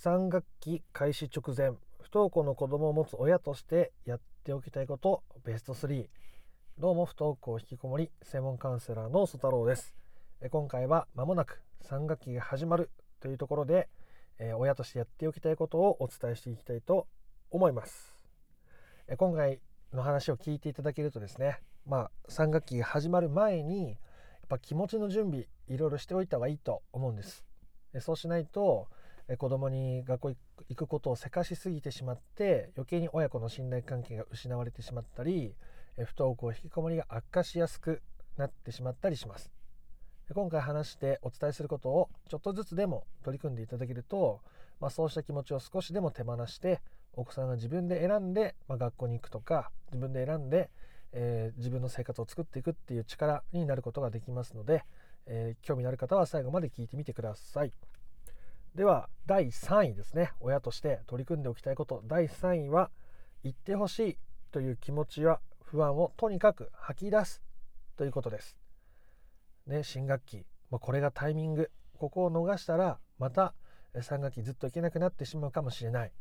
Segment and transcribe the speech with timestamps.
[0.00, 6.06] 3学期開始直前不登校の子供を持つ親としてやっておきたいことベスト3
[6.78, 9.96] どうも不登校引きこもり専門カウンセラーの曽太郎です。
[10.52, 13.88] 今回は間もなく3学期が始まるというところで
[14.58, 17.08] 親としてやっておきたいことをお伝えしていきたいと
[17.50, 18.14] 思います。
[19.16, 19.60] 今回
[19.92, 23.96] の話を聞いていただけるとですねまあ3学期が始まる前にやっ
[24.48, 27.44] ぱ気持ちの準備いろいろしておいた方がいいと思うんです。
[27.98, 28.86] そうしないと
[29.36, 30.28] 子供に学校
[30.68, 35.54] 行くことをせかしすぎてしまって余計に親子の信頼関係が失われてしまったり
[35.96, 38.00] 不登校引きこもりが悪化しやすく
[38.38, 39.50] なってしまったりします
[40.34, 44.40] 今回話してお伝えすることをちょっとずつでも取り組んでいただけると、
[44.80, 46.80] まあ、そうした気持ちを少しでも手放して
[47.14, 50.70] お子さんが自分で選んで、まあ、学校に行くとか自分で選んで、
[51.12, 54.84] えー、自分の生活を作っていくっていう力になることができますので、
[55.26, 57.72] えー、興味のある方は最後まで聞いてみてください。
[58.78, 60.30] では第3位ですね。
[60.38, 62.00] 親として取り組んでおきたいこと。
[62.06, 62.92] 第3位は
[63.42, 64.18] 言ってほしい
[64.52, 67.42] という気持ちや不安をとにかく吐き出す
[67.96, 68.56] ということです。
[69.66, 71.72] ね、新学期、まあ、これがタイミング。
[71.98, 73.52] ここを逃したらまた
[73.96, 76.12] 3学期ずっと行けなくなってしまうかもしれない。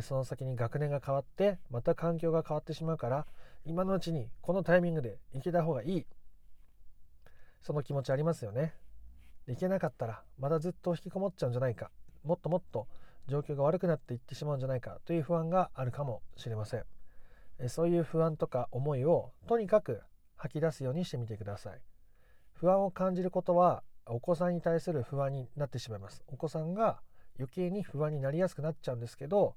[0.00, 3.26] その先に学年が変わってまた環境が変わってしまうから
[3.66, 6.06] 今のうちにこのタイミングで行けた方がいい。
[7.60, 8.72] その気持ちありますよね。
[9.46, 11.90] 行けなかったらまだずっと引きこもっちゃうんじゃないか。
[12.24, 12.86] もっともっと
[13.28, 16.84] 状況が悪くなっていってしまうんじゃないかという不安があるかもしれません。
[17.68, 20.00] そういう不安とか思いをとにかく
[20.36, 21.80] 吐き出すようにしてみてください。
[22.54, 26.22] 不安を感じることはお子さんに対する不安になってしまいます。
[26.28, 27.00] お子さんが
[27.38, 29.54] 余計に不安になりやすくなっちゃうんですけど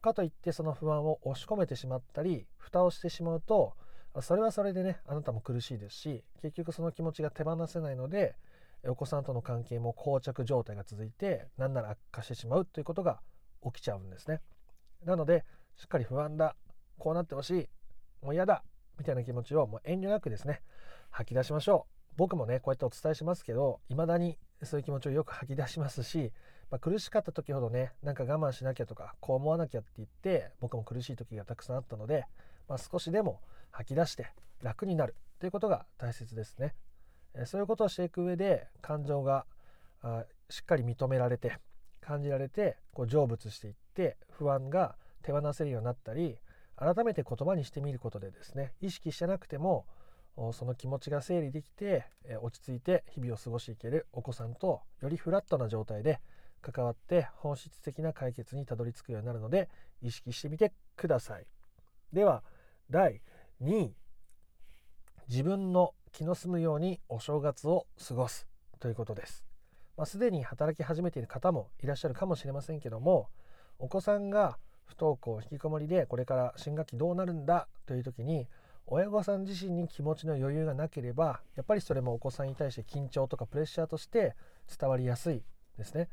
[0.00, 3.74] かといってその不安を押し込めてしまったり蓋をしてしまうと
[4.20, 8.36] それはそれでねあなたも苦しいですし結局その気持ちが手放せないので
[8.86, 13.20] お子さんとの関係も膠着状態が続いて何なら悪化してしまうということが
[13.64, 14.40] 起きちゃうんですね
[15.04, 15.44] なので
[15.76, 16.56] しっかり不安だ
[16.98, 17.68] こうなってほしい
[18.24, 18.62] もう嫌だ
[18.98, 20.62] みたいな気持ちをもう遠慮なくですね
[21.10, 26.32] 吐き出しましょう僕もねこうやってお伝えしますけど未だにそういう気持ちをよく吐き出しますし、
[26.70, 32.24] まあ、苦しかった時ほどねなんか我慢しなきゃとかこう思わなきゃって言って僕も苦しい時がたくさんあったので、
[32.68, 33.40] まあ、少しでも
[33.70, 34.26] 吐き出して
[34.62, 36.74] 楽になるということが大切ですね。
[37.46, 39.46] そういうことをしていく上で感情が
[40.48, 41.58] しっかり認められて
[42.00, 46.36] 感じられてこう成仏していって不安が手放せるようになったり
[46.76, 49.86] 改めて言葉にしてみることでですね意識してなくても
[50.52, 52.04] その気持ちが整理できて
[52.42, 56.20] 落ち着いて日々を過ごしていけるお子さんとよりフラットな状態で
[56.60, 59.68] 関わって本質的な解決にたどり着くようになるので
[60.02, 61.46] 意識してみてください。
[62.12, 62.42] では
[62.90, 63.22] 第
[63.62, 63.94] 2位
[65.28, 68.46] 自分の気の済むようにお正月を過ごす
[68.78, 69.44] ということです。
[69.96, 73.28] まあ、すでに働き始めている方もいらっしゃるかもしれませんけども
[73.78, 78.46] お子さんが不登校引きこもりでこれから新学期どうなるんだという時に
[78.86, 84.36] 親御さん自身に気持ちの余裕がなければやっぱりそれもお子さんに対して緊張とかプレッシャーとして
[84.78, 85.42] 伝わりやすい
[85.78, 86.08] ですね。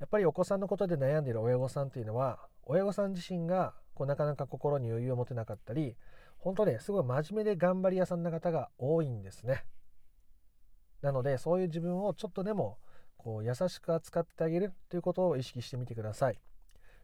[0.00, 5.94] やっぱりお子さんのことで悩んでいる親御さんというのは親御さん自身がこうなかなか心に余裕を持てなかったり
[6.38, 9.66] 本当ねすごい真面目で頑張り屋さんな方が多いんですね。
[11.02, 12.78] なのでそういう自分をちょっとでも
[13.18, 16.40] こう優しく扱ってあげるということを意識してみてください。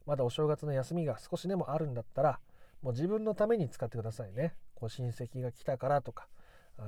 [0.06, 2.40] まだお正月の休みが少しでもあるんだったら
[2.80, 4.54] もう自分のために使ってくださいね。
[4.74, 6.28] こう親戚が来たからとか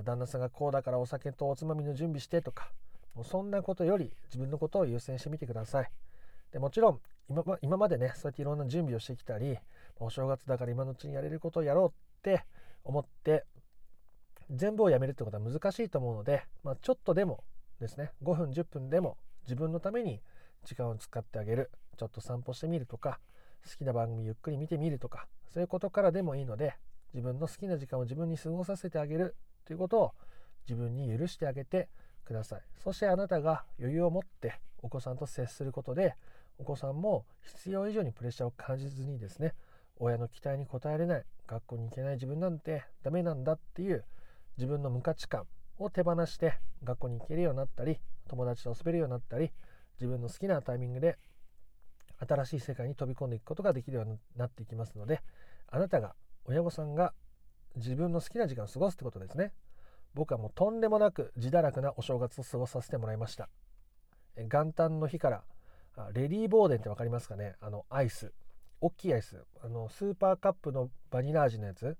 [0.05, 2.73] 旦那さんがこうだからお酒とおつまみの準備してとか
[3.15, 5.91] もうそんなことより自分のことを優先してみてください。
[6.51, 9.59] でもちろん今今までねそうやっていろんな準備をしてきたり
[10.01, 11.93] お正月だから今のうちにやれることをやろうっ
[12.23, 12.45] て
[12.85, 13.45] 思って
[14.51, 17.45] 全部をやめるってことは難しいと思うので、まあ、ちょっとでも
[17.81, 20.21] ですね5分10分でも自分のために
[20.65, 21.71] 時間を使ってあげる。
[21.99, 23.19] ちょっと散歩してみるとか
[23.69, 26.77] 好きな番組ゆっくり見てみるとかそういうことからでもいいので
[27.13, 29.35] 自分の好きな時間を自分に過ごさせてあげる
[29.67, 30.13] ということを
[30.69, 31.89] 自分に許してあげて
[32.25, 32.63] ください。
[32.83, 36.15] そしてあなたが余裕を持ってお子さんと接することで
[36.59, 39.55] お子さんも必要以上にプレッシャーを感じずにですね
[39.99, 44.05] 親の期待に応えれない学校に行けない自分なんてダメなんだっていう
[44.57, 45.47] 自分の無価値観
[45.79, 46.55] を手放して
[46.85, 49.51] 学校に行けるようになったり友達と遊べるようになったり
[50.01, 51.19] 自分の好きなタイミングで
[52.27, 55.21] 新しい世界に飛び込んでいくことができるようになっていきますので
[55.69, 57.13] あなたが親御さんが
[57.77, 59.53] 自分の好きな時間を過ごすってことですね。
[60.15, 63.49] 僕はもうとんでもなく自堕落なお正月を過ごさせてもらいました。
[64.37, 65.45] 元旦の日から
[66.13, 67.55] レディーボーデンって分かりますかね？
[67.61, 68.33] あのアイス。
[68.81, 69.45] 大きいアイス。
[69.63, 71.97] あのスーパーカップのバニラ味のやつ。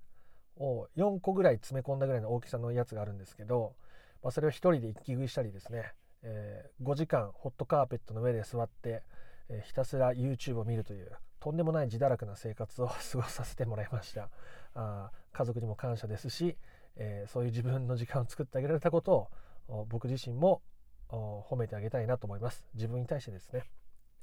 [0.61, 3.75] を4個ぐらい詰め込んだぐらいの大きさのやつがあるんですけど、
[4.21, 9.03] まあ、それを1人で一気食いしたりですね、えー、5時間ホットカーペットの上で座って
[9.49, 14.29] えひたすら YouTube を見るというとんでもない自堕落な生活を 過ごさせてもらいました。
[14.75, 16.57] あ家族にも感謝ですし、
[16.95, 19.29] えー、そういう自分の時間を作ってあげられたこと
[19.67, 20.61] を僕自身も
[21.07, 22.65] 褒めてあげたいなと思います。
[22.73, 23.63] 自分に対してですね。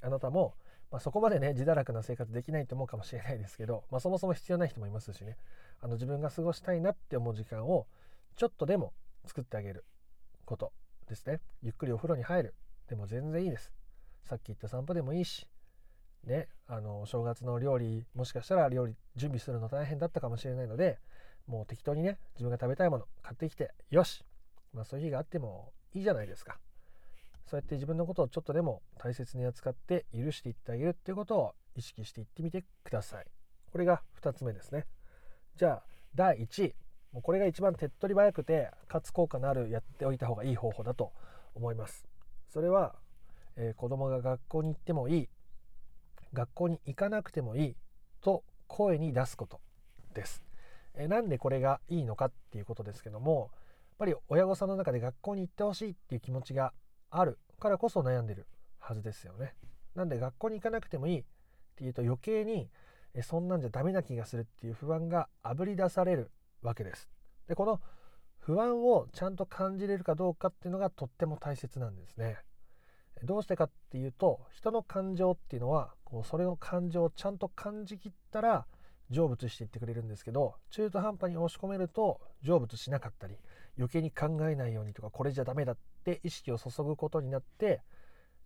[0.01, 0.55] あなたも、
[0.91, 5.37] まあ、そこまでね自堕落な生活できないと思うかもしれないですけど、まあ、そもそも必要ない人もいますしね。
[5.81, 7.87] あの自分が過ごしたいなって思う時間を
[8.35, 8.93] ちょっとでも
[9.25, 9.83] 作ってあげる
[10.45, 10.71] こと
[11.07, 11.41] ですね。
[11.61, 12.55] ゆっくりお風呂に入る。
[12.87, 13.73] でも全然いいです。
[14.23, 15.47] さっき言った散歩でもいいし。
[16.25, 20.99] ねあの正月の料理もしかしたら料理準備するの大変だったかもしれないので
[21.47, 24.25] もう適当にね自分が食べたいもの買ってきてよし、
[24.73, 26.57] まあ、そういう日があってもいいじゃないですか。
[27.49, 33.25] そうやって自分のことをちょっとでも大切に扱って許していってあげるっていうことを意識していってみてください。
[33.71, 34.85] これが2つ目ですね。
[35.55, 35.83] じゃあ
[36.13, 36.75] 第1位
[37.13, 41.13] もうこれが一番手っ取り早くてかつ効果のあるやっておいた方がいい方法だと
[41.55, 42.05] 思います。
[42.49, 42.95] それは、
[43.55, 45.29] えー、子供が学校に行ってもいい
[46.33, 47.75] 学校に行かなくてもいい
[48.21, 49.61] と声に出すこと
[50.13, 50.43] です。
[50.95, 56.73] えなんでこれがいいのかっていうことですけどもやっぱり親御さんの中で学校に行ってほしいっていう気持ちが
[57.09, 58.47] あるからこそ悩んでる
[58.79, 59.55] はずですよね。
[59.95, 61.23] なんで学校に行かなくてもいいっ
[61.75, 62.69] ていうと余計に
[63.13, 66.31] えそんなんじゃダメな気がするっていう不安があぶり出される
[66.61, 67.09] わけです。
[67.47, 67.81] でこの
[68.39, 72.37] 不安をちゃんと感じれるかどうかっていうのがとっても大切なんですね。
[73.23, 78.67] どうしてかっていうと人の感情っていうのはこうそれの感情をちゃんと感じきったら
[79.09, 83.35] 成仏していってくれるんですけど中途半端に押し込めると成仏しなかったり
[83.77, 87.81] 余計に考えないようにとかこれじゃダメだって意識を注ぐことになって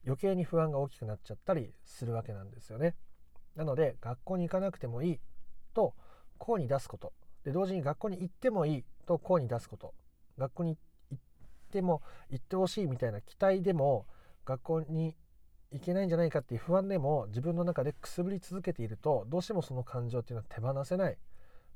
[0.05, 2.95] 余計に不安が大きくなっちゃったりするわけなんですよね。
[3.55, 5.19] なので学校に行かなくてもいい
[5.73, 5.93] と
[6.37, 7.13] こうに出すこと。
[7.43, 9.93] で同時に学校に行ってもいいとこうに出すこと。
[10.37, 10.77] 学校に
[11.11, 11.23] 行っ
[11.71, 14.05] ても行ってほしいみたいな期待でも
[14.45, 15.15] 学校に
[15.71, 21.17] 行けないんじゃないかっていう不安でも自分の中でくすぶり続けているとどうしてもその感情っていうのは手放せない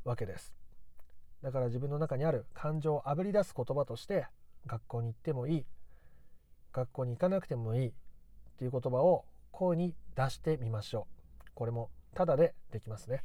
[0.04, 0.54] わけです。
[1.44, 4.28] だから自分の中にある感情をあぶり出す言葉として
[4.66, 5.66] 学校に行ってもいい
[6.74, 7.92] 学校に行かなくてもいいっ
[8.58, 11.08] ていう言葉を声に出してみましょ
[11.42, 13.24] うこれもただでできますね、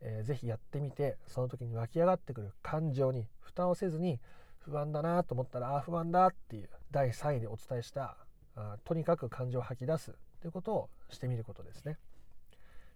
[0.00, 4.20] えー、ぜひやってみてその時に湧き上がってくる感情に蓋をせずに
[4.58, 8.16] 不安だなと思ったらああ不安だっていう第3位でお伝えした
[8.56, 11.98] あとにかく感情を吐き出すということをしてみることですね。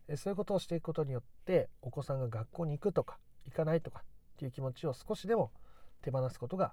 [0.09, 4.03] えそういうことをしていくことによってお子さんが学校に行くとか行かないとか
[4.41, 5.51] っていう気持ちを少しでも
[6.01, 6.73] 手放すことが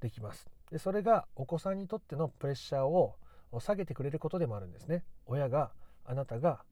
[0.00, 0.48] できます。
[0.70, 3.16] でそれがお子さんにとってのプレッシャーを
[3.58, 5.02] 下げてくれることでもあるんですね。
[5.26, 5.72] 親が
[6.04, 6.62] あなたが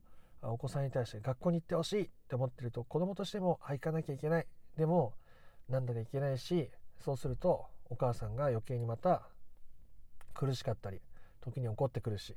[0.42, 4.46] お子さんに対して学校に行ってほしいって思ってると子供としても行かなきゃいけない
[4.76, 5.14] でも
[5.68, 6.70] なんだかいけないし
[7.04, 9.22] そうするとお母さんが余計にまた
[10.34, 11.00] 苦しかったり
[11.40, 12.36] 時に怒ってくるし、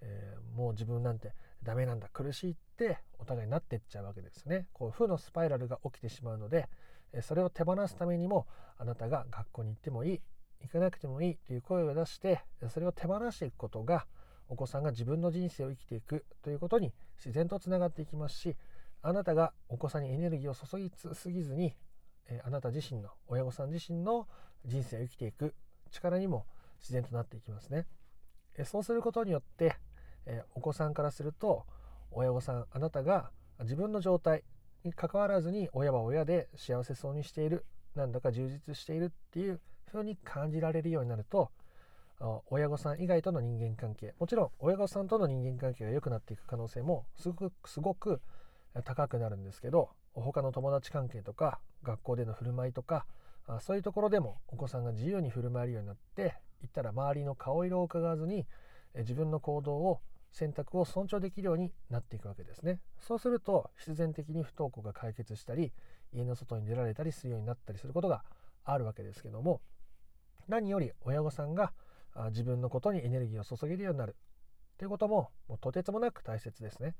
[0.00, 6.68] えー、もう自分なんてダメなんだ苦しいってお互いになってっちゃうわけですねこう負のスパイラルが起きてしまうので
[7.22, 8.46] それを手放すためにも
[8.78, 10.20] あなたが学校に行ってもいい
[10.62, 14.06] 行かなくてもいいという声を出してそれを手放していくことが
[14.48, 18.56] お子さんが自分の人生を生きていくということに自然とつながっていきますし
[19.02, 21.74] あなたがお子さんにエネルギーを注ぎすぎずに
[22.44, 24.26] あなた自身の親御さん自身の
[24.64, 25.54] 人生を生きていく
[25.90, 26.46] 力にも
[26.80, 27.86] 自然となっていきますね。
[28.64, 29.76] そうすることによって、
[30.54, 31.64] お子さんからすると
[32.10, 33.30] 親御さんあなたが
[33.60, 34.44] 自分の状態
[34.84, 39.60] にかかわらずに親は親で幸せそうにしているなんだか充実しているっていう
[39.90, 41.50] 風に感じられるようになると
[42.46, 48.20] 親御さん以外との人間関係もちろん親御さんとの人間関係が良くなっていく可能性もすごくすごく
[48.84, 53.06] 高くなるんですけど他の友達関係とか学校での振る舞いとか
[53.60, 58.46] そういうところでもお子さんが自由に振る舞えるようになっていったら周りの顔色を伺わずに
[58.96, 60.00] 自分の行動を
[60.32, 62.80] 選択を尊重できるようになっていくわけですね。
[63.00, 65.72] そうすると必然的に不登校が解決したり
[66.12, 68.22] 家の外に出られたりするようになったりすることが
[68.64, 69.60] あるわけですけども
[70.48, 71.72] 何より親御さんが
[72.30, 74.16] 自分のことにエネルギーを注げるようになる。
[74.78, 76.94] ということももうとてつもなく大切ですね。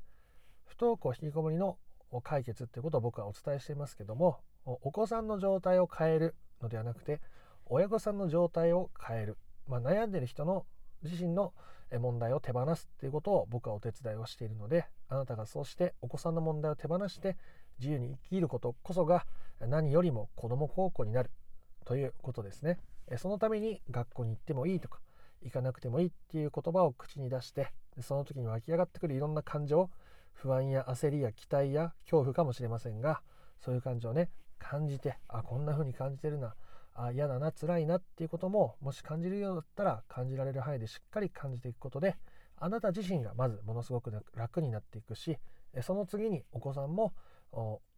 [0.67, 1.79] 不登校引きこもりの
[2.23, 7.21] 解決っていうことを僕はお伝えしていますけどもお子さんの状態を変えるのではなくて
[7.67, 9.39] 親御さんの状態を変える。
[9.67, 10.67] まあ、悩んでる人の
[11.03, 11.53] 自身の
[11.99, 17.37] 問題を手放すっていうことを僕はお手伝いをしているのであなたがそうしてお子さんの問題を手放して
[17.81, 19.27] 自由に生きることこそが
[19.61, 21.31] 何よりも子ども孝行になる
[21.85, 22.79] ということですね。
[23.17, 25.01] そのために学校に行ってもいいとか
[25.43, 29.91] 行かなくてもいいっていう言葉を口に出してその時に湧き上がってくるいろんな感情
[30.33, 33.21] 不安や焦りや期待や恐怖かもしれませんが
[33.61, 36.55] そういう感情をね感じてあこんな風に感じてるな。
[37.03, 42.17] あ嫌だな辛いなっていうことももし感じるようだったら感じられる範囲でしっかり感じていくことで
[42.59, 45.39] あなた自身がまずものすごく楽になっていくし
[45.83, 47.15] その次にお子さんも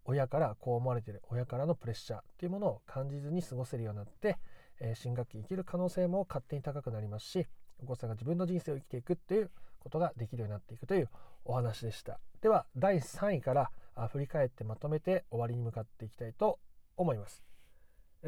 [0.04, 4.38] 親からこう思われている親からのプレッシャーっていうものを感じずに過ごせるようになって、
[4.80, 7.46] え新学期生きる可能性も勝手に高くなりますし
[7.82, 11.08] お子さんが自分の人生を生きていくっていうことができるようになっていくという
[11.44, 12.20] お話でした。
[12.40, 13.70] では第3位から
[14.10, 16.58] 振り返ってまとめて終わりに向かっていきたいと
[16.96, 17.51] 思います。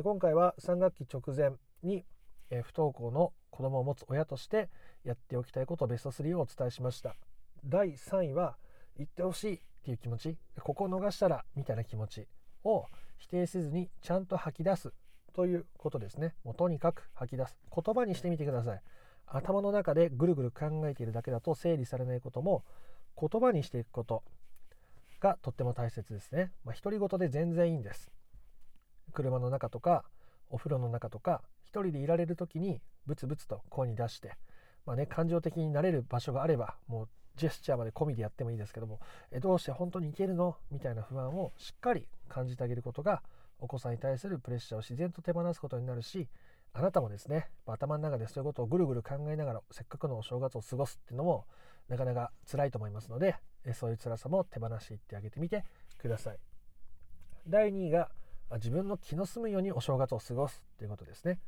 [0.03, 1.53] 今回は3学期直前
[1.85, 2.05] に
[2.51, 4.69] 不登校の子供を持つ親として
[5.05, 7.15] やっておきたいことベスト3をお伝えしました
[7.65, 8.57] 第3位は
[8.97, 12.27] 言ってほしいっていう気持ちここを逃したらみたいな気持ち
[12.65, 12.87] を
[13.19, 14.93] 否定せずにちゃんと吐き出す
[15.33, 18.83] ということですねもうとにかく吐き出す言葉にしてみてください
[19.27, 22.65] 頭の中でぐるぐる考えているだけだと整理されないことも
[23.17, 24.25] 言葉にしていくこと
[25.21, 26.53] がとっても大切ですね。
[26.65, 28.11] まあ、独り言で全然いいんです。
[29.15, 30.05] 車の中とか
[30.51, 34.37] お風呂の中とか一人でいられる時にブツブツと声に出して、
[34.85, 39.01] まあね、感情的になれる場所があればもうジェスチャーまで込みでやってもいいですけども
[39.33, 40.57] えどうして本当にいけるの？
[40.71, 43.23] みたいな不安をしっかり感じてあげることが
[43.59, 46.29] お子さんに対するプレッシャーを自然と手放すことになるし
[46.73, 51.47] あなたもですね頭の中でそういうことをぐるぐる考えながらせっかくのお正月を過ごすっていうのも
[51.89, 53.37] なかなか辛いと思いますので
[53.75, 55.65] そういう辛さも手放していってあげてみて
[55.99, 56.39] ください。
[57.47, 58.11] 第2位が
[58.53, 61.39] 自分の気の済むようにお正月を過ごすということですね、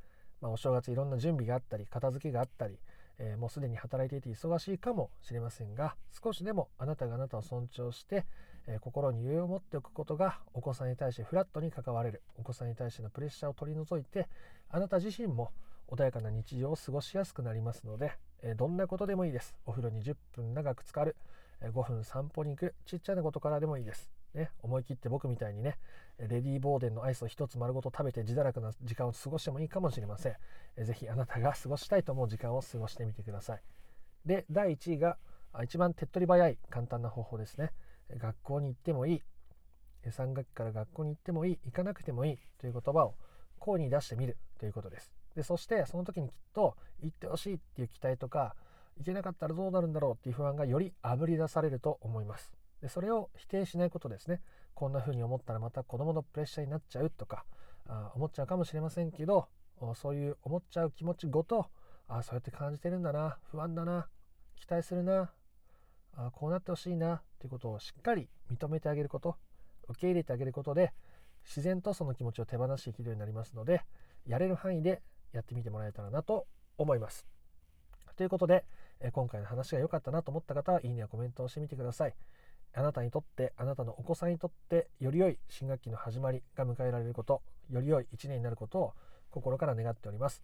[0.40, 2.78] まあ、お正月いろんな準備があったり片付けがあったり、
[3.18, 8.26] えー、もうすでに働いていて忙しいかもしれませんが少しでもあなたがあなたを尊重して、
[8.66, 14.28] えー、心に余裕を持っておくことがお子さんに対してフラットに関われるお子さんに対してのプレッシャーを取り除いて
[14.70, 15.50] あなた自身も
[15.88, 18.12] 穏やかな日常を過ごしやすくなりますので、
[18.42, 19.54] えどんなことでもいいです。
[19.66, 21.14] お風呂に10分長く浸かる、
[21.60, 25.78] え5分散歩に行くちっちゃなことからでもいいです、ね、思い切って僕みたいにね
[26.18, 30.36] レディー・ボーデンのアイスを1つ丸ごと食べて自堕落な時間を過ごしてもいいかもしれません、
[30.84, 33.62] ぜひあなたが過ごしたいと思う時間を過ごしてみてください。
[34.24, 35.18] で第1位が
[35.62, 37.72] 一番手っ取り早い簡単な方法ですね。
[38.18, 39.22] 学校に行ってもいい。
[40.06, 41.58] 3学期から学校に行ってもいい。
[41.64, 42.38] 行かなくてもいい。
[42.58, 43.14] という言葉を
[43.58, 45.12] 声に出してみるということです。
[45.34, 48.54] でそしてその時にきっと行ってほしいっていう期待とか
[48.96, 52.52] 行けなかったらどうなるんだろうっていう不安がよりあぶり出されると思います。
[52.80, 54.40] でそれを否定しないことですね。
[54.76, 57.44] こんな風に思ったらまた子供のプレッシャーになっちゃうとか
[57.88, 59.48] あ思っちゃうかもしれませんけど
[59.94, 61.66] そういう思っちゃう気持ちごと
[62.08, 64.06] あそうやって感じてるんだな不安だな
[64.54, 65.32] 期待するな
[66.14, 69.36] あこうなってほしいなっていうことをしっかり認めてあげること
[69.88, 70.92] 受け入れてあげることで
[71.44, 73.82] 自然とその気持ちを手放していけるようになりますので
[74.26, 75.00] やれる範囲で
[75.32, 77.26] やってみてもらえたらなと思います。
[78.16, 78.64] ということで、
[79.12, 82.14] 今回の話が良かったなと思った方はいいねやコメントをしてみてください。
[82.76, 87.40] あなたにとってあなたのお子さんにとってより良い新学期の始まりが迎えられること
[87.70, 88.92] より良い1年になることを
[89.30, 90.42] 心から願っております。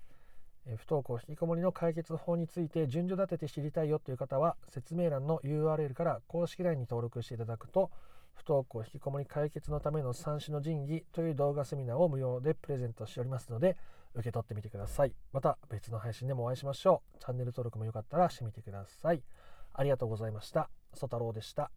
[0.64, 7.90] 不登校引きこもりの解決法について順序立てて知りたいよという方は説明欄の URL から公式 LINE に登録していただくと
[8.34, 13.76] 不登校引きこもり解決のための三種の神器という動画セミナーを無料でプレゼントしておりますので
[14.14, 15.12] 受け取ってみてください。
[15.32, 17.18] また別の配信でもお会いしましょう。
[17.18, 19.22] チャンネル登録もよかったらしてみてください。
[19.74, 20.70] ありがとうございました。
[20.94, 21.70] ソ太郎でした。